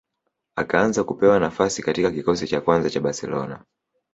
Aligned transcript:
Akaanza 0.55 1.03
kupewa 1.03 1.39
nafasi 1.39 1.81
katika 1.83 2.11
kikosi 2.11 2.47
cha 2.47 2.61
kwanza 2.61 2.89
cha 2.89 2.99
Barcelona 2.99 3.65